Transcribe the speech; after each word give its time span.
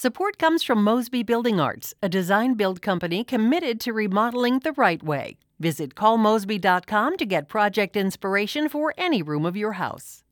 Support 0.00 0.38
comes 0.38 0.62
from 0.62 0.84
Mosby 0.84 1.24
Building 1.24 1.58
Arts, 1.58 1.92
a 2.00 2.08
design 2.08 2.54
build 2.54 2.80
company 2.80 3.24
committed 3.24 3.80
to 3.80 3.92
remodeling 3.92 4.60
the 4.60 4.70
right 4.74 5.02
way. 5.02 5.38
Visit 5.58 5.96
callmosby.com 5.96 7.16
to 7.16 7.26
get 7.26 7.48
project 7.48 7.96
inspiration 7.96 8.68
for 8.68 8.94
any 8.96 9.22
room 9.22 9.44
of 9.44 9.56
your 9.56 9.72
house. 9.72 10.22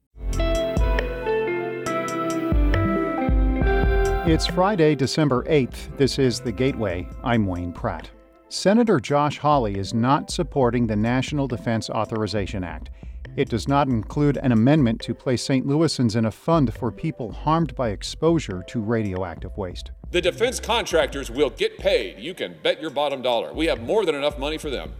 It's 4.29 4.47
Friday, 4.47 4.95
December 4.95 5.43
8th. 5.49 5.97
This 5.97 6.21
is 6.21 6.39
The 6.39 6.53
Gateway. 6.53 7.09
I'm 7.25 7.45
Wayne 7.45 7.73
Pratt. 7.73 8.09
Senator 8.49 9.01
Josh 9.01 9.39
Hawley 9.39 9.79
is 9.79 9.93
not 9.93 10.31
supporting 10.31 10.87
the 10.87 10.95
National 10.95 11.49
Defense 11.49 11.91
Authorization 11.91 12.63
Act. 12.63 12.91
It 13.37 13.51
does 13.51 13.69
not 13.69 13.89
include 13.89 14.39
an 14.39 14.51
amendment 14.51 15.03
to 15.03 15.15
place 15.15 15.45
St. 15.45 15.67
Louisans 15.67 16.17
in 16.17 16.25
a 16.25 16.31
fund 16.31 16.73
for 16.73 16.91
people 16.91 17.33
harmed 17.33 17.75
by 17.75 17.91
exposure 17.91 18.65
to 18.69 18.81
radioactive 18.81 19.55
waste. 19.59 19.91
The 20.11 20.23
defense 20.23 20.59
contractors 20.59 21.31
will 21.31 21.51
get 21.51 21.77
paid. 21.77 22.19
You 22.19 22.33
can 22.33 22.57
bet 22.63 22.81
your 22.81 22.89
bottom 22.89 23.21
dollar. 23.21 23.53
We 23.53 23.67
have 23.67 23.83
more 23.83 24.07
than 24.07 24.15
enough 24.15 24.39
money 24.39 24.57
for 24.57 24.71
them. 24.71 24.95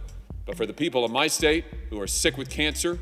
But 0.45 0.55
for 0.55 0.67
the 0.67 0.73
people 0.73 1.03
of 1.03 1.09
my 1.09 1.25
state 1.25 1.65
who 1.89 1.99
are 1.99 2.05
sick 2.05 2.37
with 2.37 2.47
cancer 2.47 2.99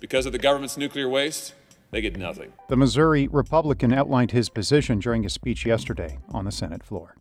because 0.00 0.26
of 0.26 0.32
the 0.32 0.38
government's 0.40 0.76
nuclear 0.76 1.08
waste, 1.08 1.54
they 1.92 2.00
get 2.00 2.16
nothing. 2.16 2.52
The 2.68 2.76
Missouri 2.76 3.28
Republican 3.28 3.92
outlined 3.92 4.32
his 4.32 4.48
position 4.48 4.98
during 4.98 5.24
a 5.24 5.30
speech 5.30 5.64
yesterday 5.64 6.18
on 6.32 6.46
the 6.46 6.52
Senate 6.52 6.82
floor. 6.82 7.14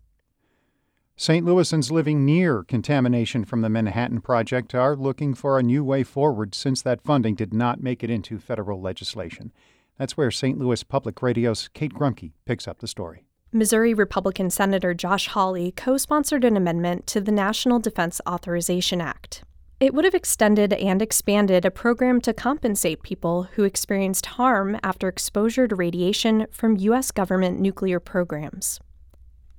St. 1.24 1.46
Louisans 1.46 1.90
living 1.90 2.26
near 2.26 2.64
contamination 2.64 3.46
from 3.46 3.62
the 3.62 3.70
Manhattan 3.70 4.20
Project 4.20 4.76
are 4.76 4.94
looking 4.94 5.34
for 5.34 5.58
a 5.58 5.64
new 5.64 5.82
way 5.82 6.04
forward 6.04 6.54
since 6.54 6.82
that 6.82 7.02
funding 7.02 7.34
did 7.34 7.54
not 7.54 7.82
make 7.82 8.04
it 8.04 8.10
into 8.10 8.38
federal 8.38 8.82
legislation. 8.82 9.54
That's 9.98 10.18
where 10.18 10.32
St. 10.32 10.60
Louis 10.60 10.84
Public 10.84 11.22
Radio's 11.22 11.70
Kate 11.70 11.94
Grumke 11.94 12.34
picks 12.44 12.68
up 12.68 12.80
the 12.80 12.90
story. 12.90 13.24
Missouri 13.54 13.94
Republican 13.94 14.50
Senator 14.50 14.94
Josh 14.94 15.28
Hawley 15.28 15.72
co 15.72 15.96
sponsored 15.96 16.44
an 16.44 16.58
amendment 16.58 17.08
to 17.08 17.22
the 17.22 17.32
National 17.32 17.80
Defense 17.80 18.20
Authorization 18.28 19.00
Act. 19.00 19.46
It 19.80 19.94
would 19.94 20.04
have 20.04 20.14
extended 20.14 20.74
and 20.74 21.02
expanded 21.02 21.64
a 21.64 21.72
program 21.72 22.20
to 22.20 22.34
compensate 22.34 23.02
people 23.02 23.44
who 23.54 23.64
experienced 23.64 24.26
harm 24.26 24.78
after 24.84 25.08
exposure 25.08 25.70
to 25.70 25.76
radiation 25.76 26.48
from 26.52 26.76
U.S. 26.76 27.12
government 27.12 27.62
nuclear 27.62 28.02
programs. 28.02 28.82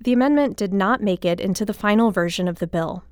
The 0.01 0.13
amendment 0.13 0.57
did 0.57 0.73
not 0.73 1.03
make 1.03 1.25
it 1.25 1.41
into 1.41 1.65
the 1.65 1.73
final 1.73 2.11
version 2.11 2.49
of 2.49 2.59
the 2.59 2.67
bill. 2.67 3.05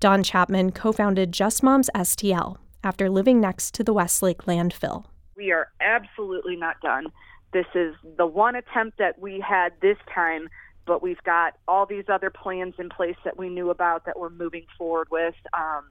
Dawn 0.00 0.22
Chapman 0.22 0.72
co 0.72 0.92
founded 0.92 1.32
Just 1.32 1.62
Moms 1.62 1.90
STL 1.94 2.56
after 2.82 3.08
living 3.08 3.40
next 3.40 3.74
to 3.74 3.84
the 3.84 3.92
Westlake 3.92 4.44
landfill. 4.44 5.04
We 5.36 5.52
are 5.52 5.68
absolutely 5.80 6.56
not 6.56 6.80
done. 6.80 7.06
This 7.52 7.66
is 7.74 7.94
the 8.16 8.26
one 8.26 8.56
attempt 8.56 8.98
that 8.98 9.18
we 9.18 9.40
had 9.40 9.72
this 9.80 9.96
time, 10.12 10.48
but 10.86 11.02
we've 11.02 11.22
got 11.24 11.54
all 11.68 11.86
these 11.86 12.04
other 12.08 12.30
plans 12.30 12.74
in 12.78 12.88
place 12.88 13.16
that 13.24 13.38
we 13.38 13.48
knew 13.48 13.70
about 13.70 14.04
that 14.06 14.18
we're 14.18 14.30
moving 14.30 14.66
forward 14.76 15.08
with. 15.10 15.34
Um, 15.52 15.90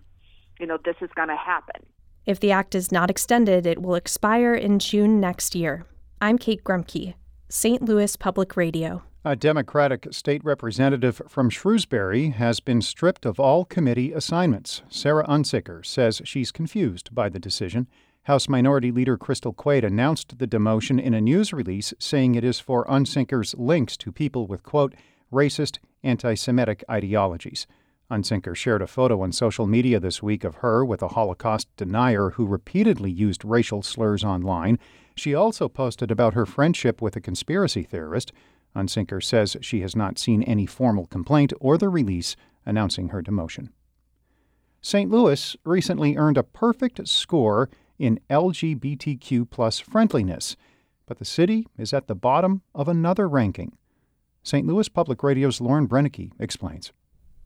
you 0.60 0.68
know, 0.68 0.78
this 0.84 0.98
is 1.02 1.10
going 1.16 1.30
to 1.30 1.38
happen. 1.38 1.86
If 2.26 2.40
the 2.40 2.52
act 2.52 2.76
is 2.76 2.92
not 2.92 3.10
extended, 3.10 3.66
it 3.66 3.82
will 3.82 3.96
expire 3.96 4.54
in 4.54 4.80
June 4.80 5.20
next 5.20 5.56
year. 5.56 5.86
I'm 6.22 6.38
Kate 6.38 6.64
Grumke, 6.64 7.16
St. 7.50 7.82
Louis 7.82 8.16
Public 8.16 8.56
Radio. 8.56 9.04
A 9.26 9.38
Democratic 9.38 10.10
state 10.12 10.44
representative 10.44 11.22
from 11.30 11.50
Shrewsbury 11.50 12.32
has 12.32 12.60
been 12.60 12.82
stripped 12.82 13.26
of 13.26 13.40
all 13.40 13.64
committee 13.64 14.12
assignments. 14.12 14.82
Sarah 14.90 15.26
Unsicker 15.26 15.86
says 15.86 16.22
she's 16.26 16.52
confused 16.52 17.16
by 17.16 17.30
the 17.30 17.40
decision. 17.40 17.88
House 18.24 18.50
Minority 18.50 18.92
Leader 18.92 19.16
Crystal 19.16 19.54
Quade 19.54 19.86
announced 19.86 20.40
the 20.40 20.48
demotion 20.48 21.02
in 21.02 21.14
a 21.14 21.22
news 21.22 21.54
release, 21.54 21.94
saying 22.00 22.36
it 22.36 22.44
is 22.44 22.60
for 22.60 22.84
Unsicker's 22.88 23.56
links 23.56 23.96
to 23.96 24.12
people 24.12 24.46
with, 24.46 24.62
quote, 24.62 24.94
racist, 25.32 25.78
anti 26.04 26.34
Semitic 26.34 26.84
ideologies. 26.92 27.66
Unsicker 28.12 28.54
shared 28.54 28.82
a 28.82 28.88
photo 28.88 29.22
on 29.22 29.32
social 29.32 29.66
media 29.66 30.02
this 30.02 30.22
week 30.22 30.44
of 30.44 30.56
her 30.56 30.84
with 30.84 31.02
a 31.02 31.08
Holocaust 31.08 31.70
denier 31.78 32.32
who 32.32 32.46
repeatedly 32.46 33.10
used 33.10 33.46
racial 33.46 33.82
slurs 33.82 34.26
online. 34.26 34.78
She 35.16 35.34
also 35.34 35.70
posted 35.70 36.12
about 36.12 36.34
her 36.34 36.46
friendship 36.46 37.02
with 37.02 37.16
a 37.16 37.22
conspiracy 37.22 37.84
theorist. 37.84 38.34
Unsicker 38.76 39.24
says 39.24 39.58
she 39.62 39.82
has 39.82 39.96
not 39.96 40.18
seen 40.18 40.44
any 40.44 40.66
formal 40.66 41.06
complaint 41.06 41.54
or 41.60 41.78
the 41.78 41.90
release 41.90 42.36
announcing 42.66 43.10
her 43.10 43.22
demotion. 43.22 43.70
St. 44.82 45.10
Louis 45.10 45.56
recently 45.64 46.18
earned 46.18 46.38
a 46.38 46.44
perfect 46.44 47.08
score 47.08 47.70
in 47.98 48.20
LGBTQ 48.30 49.50
plus 49.50 49.80
friendliness, 49.80 50.56
but 51.06 51.20
the 51.20 51.26
city 51.26 51.68
is 51.78 51.94
at 51.94 52.08
the 52.08 52.16
bottom 52.16 52.62
of 52.76 52.88
another 52.88 53.30
ranking. 53.30 53.78
St. 54.44 54.68
Louis 54.68 54.90
Public 54.90 55.24
Radio's 55.24 55.62
Lauren 55.62 55.88
Brennicky 55.88 56.32
explains. 56.40 56.92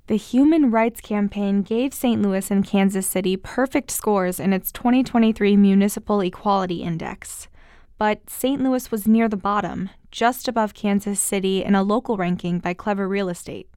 The 0.08 0.16
Human 0.16 0.72
Rights 0.72 1.02
Campaign 1.02 1.62
gave 1.64 1.94
St. 1.94 2.22
Louis 2.22 2.50
and 2.50 2.66
Kansas 2.66 3.06
City 3.06 3.36
perfect 3.36 3.92
scores 3.92 4.40
in 4.40 4.54
its 4.54 4.72
2023 4.72 5.58
Municipal 5.58 6.22
Equality 6.22 6.82
Index 6.82 7.50
but 7.98 8.30
St. 8.30 8.62
Louis 8.62 8.92
was 8.92 9.08
near 9.08 9.28
the 9.28 9.38
bottom, 9.38 9.90
just 10.12 10.48
above 10.48 10.74
Kansas 10.74 11.20
City 11.20 11.64
in 11.64 11.76
a 11.76 11.84
local 11.84 12.18
ranking 12.18 12.60
by 12.60 12.74
Clever 12.74 13.08
Real 13.08 13.30
Estate. 13.30 13.70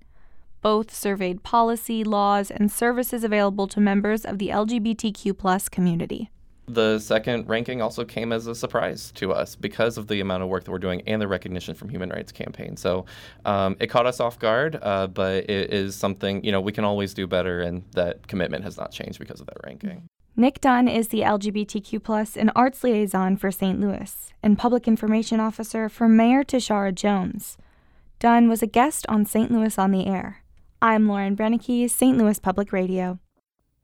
Both 0.62 0.94
surveyed 0.94 1.42
policy, 1.42 2.04
laws, 2.04 2.50
and 2.50 2.70
services 2.70 3.24
available 3.24 3.66
to 3.68 3.80
members 3.80 4.24
of 4.24 4.38
the 4.38 4.48
LGBTQ 4.48 5.70
community. 5.70 6.30
The 6.68 7.00
second 7.00 7.48
ranking 7.48 7.82
also 7.82 8.04
came 8.04 8.30
as 8.32 8.46
a 8.46 8.54
surprise 8.54 9.10
to 9.16 9.32
us 9.32 9.56
because 9.56 9.98
of 9.98 10.06
the 10.06 10.20
amount 10.20 10.44
of 10.44 10.48
work 10.48 10.64
that 10.64 10.70
we're 10.70 10.78
doing 10.78 11.02
and 11.06 11.20
the 11.20 11.26
recognition 11.26 11.74
from 11.74 11.88
Human 11.88 12.10
Rights 12.10 12.30
Campaign. 12.30 12.76
So 12.76 13.06
um, 13.44 13.76
it 13.80 13.88
caught 13.88 14.06
us 14.06 14.20
off 14.20 14.38
guard, 14.38 14.78
uh, 14.80 15.08
but 15.08 15.50
it 15.50 15.72
is 15.72 15.96
something, 15.96 16.44
you 16.44 16.52
know, 16.52 16.60
we 16.60 16.70
can 16.70 16.84
always 16.84 17.12
do 17.12 17.26
better, 17.26 17.60
and 17.60 17.82
that 17.92 18.28
commitment 18.28 18.62
has 18.62 18.76
not 18.76 18.92
changed 18.92 19.18
because 19.18 19.40
of 19.40 19.46
that 19.46 19.56
ranking. 19.64 20.08
Nick 20.36 20.60
Dunn 20.60 20.88
is 20.88 21.08
the 21.08 21.20
LGBTQ 21.20 22.36
and 22.36 22.52
arts 22.54 22.84
liaison 22.84 23.36
for 23.36 23.50
St. 23.50 23.80
Louis 23.80 24.32
and 24.42 24.56
public 24.56 24.86
information 24.86 25.40
officer 25.40 25.88
for 25.88 26.08
Mayor 26.08 26.44
Tishaura 26.44 26.94
Jones. 26.94 27.58
Dunn 28.20 28.48
was 28.48 28.62
a 28.62 28.66
guest 28.66 29.06
on 29.08 29.26
St. 29.26 29.50
Louis 29.50 29.76
on 29.76 29.90
the 29.90 30.06
Air. 30.06 30.42
I'm 30.80 31.08
Lauren 31.08 31.36
Brennicky, 31.36 31.90
St. 31.90 32.16
Louis 32.16 32.38
Public 32.38 32.72
Radio. 32.72 33.18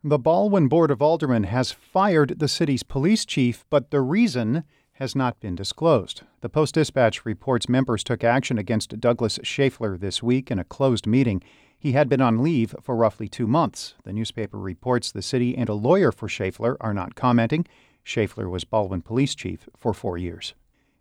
The 0.04 0.18
Ballwin 0.18 0.68
Board 0.68 0.90
of 0.90 1.02
Aldermen 1.02 1.44
has 1.44 1.72
fired 1.72 2.38
the 2.38 2.48
city's 2.48 2.84
police 2.84 3.24
chief, 3.24 3.64
but 3.68 3.90
the 3.90 4.00
reason 4.00 4.62
has 4.92 5.16
not 5.16 5.40
been 5.40 5.56
disclosed. 5.56 6.22
The 6.40 6.48
Post 6.48 6.74
Dispatch 6.74 7.26
reports 7.26 7.68
members 7.68 8.04
took 8.04 8.22
action 8.22 8.56
against 8.56 9.00
Douglas 9.00 9.38
Schaeffler 9.42 9.98
this 9.98 10.22
week 10.22 10.50
in 10.50 10.58
a 10.58 10.64
closed 10.64 11.06
meeting. 11.06 11.42
He 11.78 11.92
had 11.92 12.08
been 12.08 12.20
on 12.20 12.42
leave 12.42 12.74
for 12.80 12.96
roughly 12.96 13.28
two 13.28 13.46
months. 13.46 13.94
The 14.04 14.12
newspaper 14.12 14.58
reports 14.58 15.12
the 15.12 15.22
city 15.22 15.56
and 15.56 15.68
a 15.68 15.74
lawyer 15.74 16.10
for 16.10 16.28
Schaeffler 16.28 16.76
are 16.80 16.94
not 16.94 17.14
commenting. 17.14 17.66
Schaeffler 18.04 18.48
was 18.48 18.64
Ballwin 18.64 19.04
police 19.04 19.34
chief 19.34 19.68
for 19.76 19.92
four 19.92 20.16
years. 20.16 20.54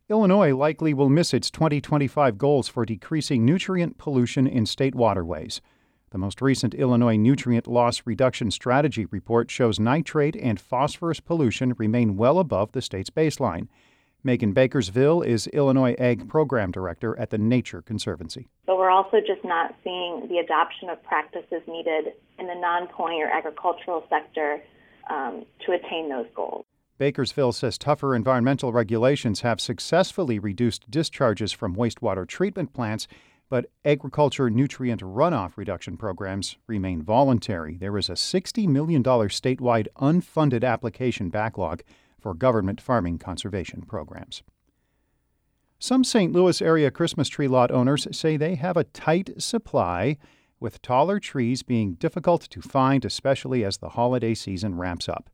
Illinois 0.10 0.56
likely 0.56 0.94
will 0.94 1.10
miss 1.10 1.34
its 1.34 1.50
2025 1.50 2.38
goals 2.38 2.68
for 2.68 2.86
decreasing 2.86 3.44
nutrient 3.46 3.98
pollution 3.98 4.46
in 4.46 4.66
state 4.66 4.94
waterways. 4.94 5.62
The 6.12 6.20
most 6.20 6.42
recent 6.42 6.74
Illinois 6.76 7.18
Nutrient 7.18 7.68
Loss 7.68 8.04
Reduction 8.06 8.52
Strategy 8.52 9.06
report 9.08 9.50
shows 9.50 9.80
nitrate 9.80 10.36
and 10.36 10.60
phosphorus 10.60 11.20
pollution 11.20 11.74
remain 11.78 12.16
well 12.16 12.38
above 12.38 12.72
the 12.72 12.82
state's 12.82 13.10
baseline. 13.10 13.68
Megan 14.26 14.54
Baskerville 14.54 15.22
is 15.22 15.46
Illinois 15.54 15.94
Ag 16.00 16.28
Program 16.28 16.72
Director 16.72 17.16
at 17.20 17.30
the 17.30 17.38
Nature 17.38 17.84
Conservancy. 17.84 18.48
But 18.66 18.78
we're 18.78 18.90
also 18.90 19.18
just 19.20 19.46
not 19.46 19.76
seeing 19.84 20.28
the 20.28 20.40
adoption 20.40 20.90
of 20.90 21.02
practices 21.04 21.62
needed 21.68 22.14
in 22.40 22.48
the 22.48 22.56
non 22.56 22.88
pulling 22.88 23.22
or 23.22 23.28
agricultural 23.28 24.04
sector 24.10 24.64
um, 25.12 25.46
to 25.64 25.74
attain 25.74 26.10
those 26.10 26.26
goals. 26.36 26.66
Baskerville 26.98 27.52
says 27.52 27.78
tougher 27.78 28.16
environmental 28.16 28.74
regulations 28.74 29.42
have 29.42 29.62
successfully 29.62 30.40
reduced 30.40 30.90
discharges 30.90 31.52
from 31.52 31.76
wastewater 31.76 32.28
treatment 32.28 32.74
plants, 32.74 33.08
but 33.48 33.70
agriculture 33.86 34.50
nutrient 34.50 35.02
runoff 35.02 35.56
reduction 35.56 35.98
programs 35.98 36.58
remain 36.66 37.04
voluntary. 37.04 37.78
There 37.78 37.96
is 37.96 38.10
a 38.10 38.14
$60 38.14 38.68
million 38.68 39.04
statewide 39.04 39.86
unfunded 40.02 40.64
application 40.64 41.30
backlog 41.30 41.84
for 42.26 42.34
government 42.34 42.82
farming 42.82 43.20
conservation 43.20 43.84
programs. 43.84 44.42
Some 45.78 46.04
St. 46.04 46.34
Louis 46.34 46.60
area 46.60 46.90
Christmas 46.90 47.30
tree 47.30 47.48
lot 47.48 47.70
owners 47.70 48.08
say 48.12 48.36
they 48.36 48.56
have 48.56 48.76
a 48.76 48.84
tight 48.84 49.40
supply, 49.40 50.18
with 50.60 50.82
taller 50.82 51.20
trees 51.20 51.62
being 51.62 51.94
difficult 51.94 52.42
to 52.50 52.64
find, 52.64 53.06
especially 53.06 53.64
as 53.64 53.78
the 53.78 53.90
holiday 53.90 54.34
season 54.34 54.74
ramps 54.74 55.08
up. 55.08 55.30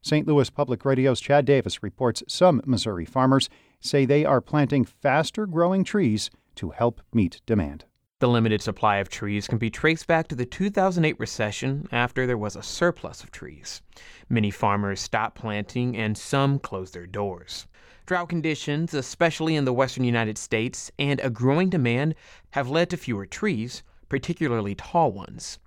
St. 0.00 0.26
Louis 0.26 0.48
Public 0.48 0.82
Radio's 0.86 1.20
Chad 1.20 1.44
Davis 1.44 1.82
reports 1.82 2.22
some 2.26 2.62
Missouri 2.64 3.04
farmers 3.04 3.50
say 3.78 4.06
they 4.06 4.24
are 4.24 4.40
planting 4.40 4.86
faster 4.86 5.46
growing 5.46 5.84
trees 5.84 6.30
to 6.54 6.70
help 6.70 7.02
meet 7.12 7.42
demand. 7.44 7.84
The 8.20 8.28
limited 8.28 8.60
supply 8.60 8.96
of 8.98 9.08
trees 9.08 9.48
can 9.48 9.56
be 9.56 9.70
traced 9.70 10.06
back 10.06 10.28
to 10.28 10.34
the 10.34 10.44
2008 10.44 11.18
recession 11.18 11.88
after 11.90 12.26
there 12.26 12.36
was 12.36 12.54
a 12.54 12.62
surplus 12.62 13.24
of 13.24 13.30
trees. 13.30 13.80
Many 14.28 14.50
farmers 14.50 15.00
stopped 15.00 15.38
planting 15.38 15.96
and 15.96 16.18
some 16.18 16.58
closed 16.58 16.92
their 16.92 17.06
doors. 17.06 17.66
Drought 18.04 18.28
conditions, 18.28 18.92
especially 18.92 19.56
in 19.56 19.64
the 19.64 19.72
western 19.72 20.04
United 20.04 20.36
States, 20.36 20.92
and 20.98 21.18
a 21.20 21.30
growing 21.30 21.70
demand 21.70 22.14
have 22.50 22.68
led 22.68 22.90
to 22.90 22.98
fewer 22.98 23.24
trees, 23.24 23.82
particularly 24.10 24.74
tall 24.74 25.12
ones. 25.12 25.58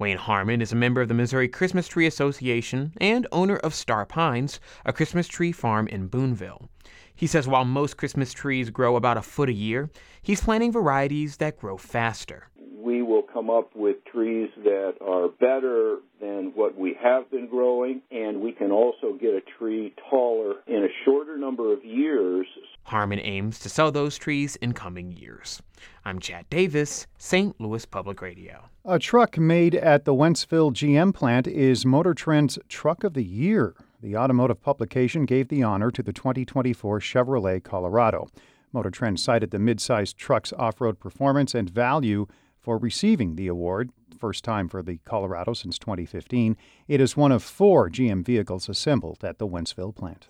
Wayne 0.00 0.16
Harmon 0.16 0.62
is 0.62 0.72
a 0.72 0.76
member 0.76 1.02
of 1.02 1.08
the 1.08 1.14
Missouri 1.14 1.46
Christmas 1.46 1.86
Tree 1.86 2.06
Association 2.06 2.94
and 3.02 3.26
owner 3.32 3.56
of 3.56 3.74
Star 3.74 4.06
Pines, 4.06 4.58
a 4.86 4.94
Christmas 4.94 5.28
tree 5.28 5.52
farm 5.52 5.86
in 5.88 6.06
Boonville. 6.06 6.70
He 7.14 7.26
says 7.26 7.46
while 7.46 7.66
most 7.66 7.98
Christmas 7.98 8.32
trees 8.32 8.70
grow 8.70 8.96
about 8.96 9.18
a 9.18 9.22
foot 9.22 9.50
a 9.50 9.52
year, 9.52 9.90
he's 10.22 10.40
planting 10.40 10.72
varieties 10.72 11.36
that 11.36 11.58
grow 11.58 11.76
faster. 11.76 12.48
We 12.78 13.02
will 13.02 13.20
come 13.20 13.50
up 13.50 13.76
with 13.76 14.02
trees 14.10 14.48
that 14.64 14.94
are 15.06 15.28
better 15.28 15.98
than 16.18 16.52
what 16.54 16.78
we 16.78 16.96
have 16.98 17.30
been 17.30 17.46
growing, 17.46 18.00
and 18.10 18.40
we 18.40 18.52
can 18.52 18.70
also 18.70 19.12
get 19.20 19.34
a 19.34 19.42
tree 19.58 19.92
taller 20.08 20.54
in 20.66 20.82
a 20.82 21.04
shorter 21.04 21.36
number 21.36 21.74
of 21.74 21.84
years. 21.84 22.46
Harmon 22.84 23.20
aims 23.20 23.58
to 23.58 23.68
sell 23.68 23.92
those 23.92 24.16
trees 24.16 24.56
in 24.56 24.72
coming 24.72 25.12
years. 25.12 25.60
I'm 26.06 26.20
Chad 26.20 26.48
Davis, 26.48 27.06
St. 27.18 27.60
Louis 27.60 27.84
Public 27.84 28.22
Radio. 28.22 28.69
A 28.86 28.98
truck 28.98 29.36
made 29.36 29.74
at 29.74 30.06
the 30.06 30.14
Wentzville 30.14 30.72
GM 30.72 31.12
plant 31.12 31.46
is 31.46 31.84
Motor 31.84 32.14
Trend's 32.14 32.58
Truck 32.66 33.04
of 33.04 33.12
the 33.12 33.22
Year. 33.22 33.74
The 34.00 34.16
automotive 34.16 34.62
publication 34.62 35.26
gave 35.26 35.48
the 35.48 35.62
honor 35.62 35.90
to 35.90 36.02
the 36.02 36.14
2024 36.14 36.98
Chevrolet 37.00 37.62
Colorado. 37.62 38.28
Motor 38.72 38.90
Trend 38.90 39.20
cited 39.20 39.50
the 39.50 39.58
mid-sized 39.58 40.16
truck's 40.16 40.54
off-road 40.54 40.98
performance 40.98 41.54
and 41.54 41.68
value 41.68 42.26
for 42.58 42.78
receiving 42.78 43.36
the 43.36 43.48
award, 43.48 43.90
first 44.18 44.44
time 44.44 44.66
for 44.66 44.82
the 44.82 44.96
Colorado 45.04 45.52
since 45.52 45.78
2015. 45.78 46.56
It 46.88 47.02
is 47.02 47.14
one 47.14 47.32
of 47.32 47.42
four 47.42 47.90
GM 47.90 48.24
vehicles 48.24 48.66
assembled 48.66 49.22
at 49.22 49.36
the 49.36 49.46
Wentzville 49.46 49.94
plant. 49.94 50.26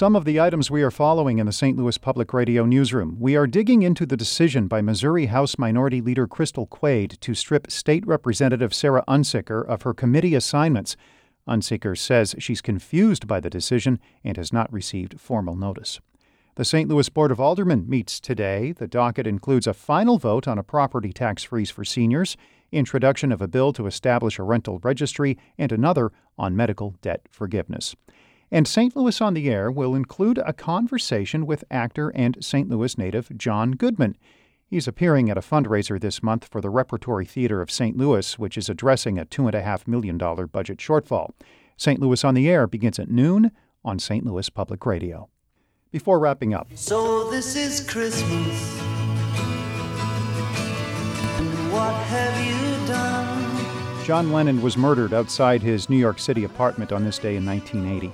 Some 0.00 0.16
of 0.16 0.24
the 0.24 0.40
items 0.40 0.70
we 0.70 0.82
are 0.82 0.90
following 0.90 1.40
in 1.40 1.44
the 1.44 1.52
St. 1.52 1.76
Louis 1.76 1.98
Public 1.98 2.32
Radio 2.32 2.64
newsroom. 2.64 3.18
We 3.20 3.36
are 3.36 3.46
digging 3.46 3.82
into 3.82 4.06
the 4.06 4.16
decision 4.16 4.66
by 4.66 4.80
Missouri 4.80 5.26
House 5.26 5.58
Minority 5.58 6.00
Leader 6.00 6.26
Crystal 6.26 6.64
Quade 6.64 7.18
to 7.20 7.34
strip 7.34 7.70
State 7.70 8.06
Representative 8.06 8.72
Sarah 8.72 9.04
Unsicker 9.06 9.62
of 9.62 9.82
her 9.82 9.92
committee 9.92 10.34
assignments. 10.34 10.96
Unsicker 11.46 11.98
says 11.98 12.34
she's 12.38 12.62
confused 12.62 13.26
by 13.26 13.40
the 13.40 13.50
decision 13.50 14.00
and 14.24 14.38
has 14.38 14.54
not 14.54 14.72
received 14.72 15.20
formal 15.20 15.54
notice. 15.54 16.00
The 16.54 16.64
St. 16.64 16.88
Louis 16.88 17.10
Board 17.10 17.30
of 17.30 17.38
Aldermen 17.38 17.86
meets 17.86 18.20
today. 18.20 18.72
The 18.72 18.88
docket 18.88 19.26
includes 19.26 19.66
a 19.66 19.74
final 19.74 20.16
vote 20.16 20.48
on 20.48 20.58
a 20.58 20.62
property 20.62 21.12
tax 21.12 21.42
freeze 21.42 21.70
for 21.70 21.84
seniors, 21.84 22.38
introduction 22.72 23.32
of 23.32 23.42
a 23.42 23.48
bill 23.48 23.74
to 23.74 23.86
establish 23.86 24.38
a 24.38 24.44
rental 24.44 24.80
registry, 24.82 25.36
and 25.58 25.70
another 25.70 26.10
on 26.38 26.56
medical 26.56 26.94
debt 27.02 27.26
forgiveness. 27.30 27.94
And 28.52 28.66
St. 28.66 28.96
Louis 28.96 29.20
on 29.20 29.34
the 29.34 29.48
Air 29.48 29.70
will 29.70 29.94
include 29.94 30.38
a 30.38 30.52
conversation 30.52 31.46
with 31.46 31.64
actor 31.70 32.10
and 32.10 32.36
St. 32.44 32.68
Louis 32.68 32.98
native 32.98 33.36
John 33.36 33.72
Goodman. 33.72 34.16
He's 34.66 34.88
appearing 34.88 35.30
at 35.30 35.38
a 35.38 35.40
fundraiser 35.40 36.00
this 36.00 36.22
month 36.22 36.48
for 36.50 36.60
the 36.60 36.70
Repertory 36.70 37.24
Theater 37.24 37.60
of 37.62 37.70
St. 37.70 37.96
Louis, 37.96 38.38
which 38.38 38.58
is 38.58 38.68
addressing 38.68 39.18
a 39.18 39.24
$2.5 39.24 39.86
million 39.86 40.18
budget 40.18 40.78
shortfall. 40.78 41.30
St. 41.76 42.00
Louis 42.00 42.24
on 42.24 42.34
the 42.34 42.48
Air 42.48 42.66
begins 42.66 42.98
at 42.98 43.10
noon 43.10 43.52
on 43.84 43.98
St. 43.98 44.24
Louis 44.26 44.50
Public 44.50 44.84
Radio. 44.84 45.28
Before 45.92 46.18
wrapping 46.18 46.52
up. 46.52 46.68
So 46.74 47.30
this 47.30 47.56
is 47.56 47.88
Christmas. 47.88 48.78
What 51.70 51.94
have 51.94 52.44
you 52.44 52.86
done? 52.86 54.04
John 54.04 54.32
Lennon 54.32 54.60
was 54.60 54.76
murdered 54.76 55.14
outside 55.14 55.62
his 55.62 55.88
New 55.88 55.96
York 55.96 56.18
City 56.18 56.44
apartment 56.44 56.92
on 56.92 57.04
this 57.04 57.18
day 57.18 57.36
in 57.36 57.46
1980. 57.46 58.12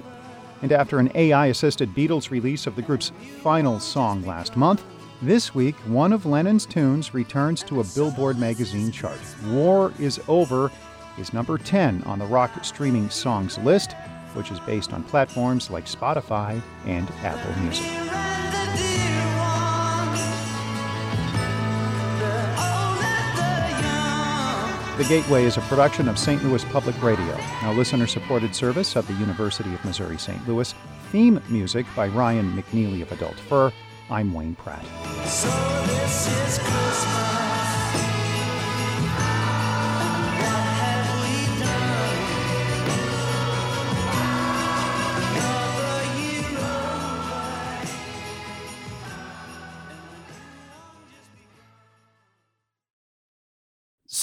And 0.62 0.72
after 0.72 0.98
an 0.98 1.10
AI 1.14 1.46
assisted 1.46 1.94
Beatles 1.94 2.30
release 2.30 2.66
of 2.66 2.76
the 2.76 2.82
group's 2.82 3.12
final 3.42 3.78
song 3.78 4.24
last 4.24 4.56
month, 4.56 4.84
this 5.22 5.54
week 5.54 5.76
one 5.86 6.12
of 6.12 6.26
Lennon's 6.26 6.66
tunes 6.66 7.14
returns 7.14 7.62
to 7.64 7.80
a 7.80 7.84
Billboard 7.94 8.38
magazine 8.38 8.90
chart. 8.90 9.18
War 9.46 9.92
is 9.98 10.20
Over 10.28 10.70
is 11.18 11.32
number 11.32 11.56
10 11.58 12.02
on 12.04 12.18
the 12.18 12.26
rock 12.26 12.64
streaming 12.64 13.08
songs 13.08 13.58
list, 13.58 13.94
which 14.34 14.50
is 14.50 14.60
based 14.60 14.92
on 14.92 15.02
platforms 15.04 15.70
like 15.70 15.86
Spotify 15.86 16.60
and 16.84 17.10
Apple 17.22 17.62
Music. 17.62 18.05
The 24.96 25.04
Gateway 25.04 25.44
is 25.44 25.58
a 25.58 25.60
production 25.60 26.08
of 26.08 26.18
St. 26.18 26.42
Louis 26.42 26.64
Public 26.64 27.02
Radio, 27.02 27.38
a 27.64 27.72
listener 27.74 28.06
supported 28.06 28.56
service 28.56 28.96
of 28.96 29.06
the 29.06 29.12
University 29.12 29.74
of 29.74 29.84
Missouri 29.84 30.16
St. 30.16 30.48
Louis. 30.48 30.74
Theme 31.12 31.38
music 31.50 31.84
by 31.94 32.08
Ryan 32.08 32.56
McNeely 32.56 33.02
of 33.02 33.12
Adult 33.12 33.38
Fur. 33.40 33.70
I'm 34.08 34.32
Wayne 34.32 34.54
Pratt. 34.54 34.86
So 35.28 35.50